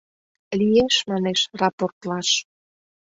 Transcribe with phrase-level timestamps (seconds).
[0.59, 2.29] —Лиеш, манеш, рапортлаш.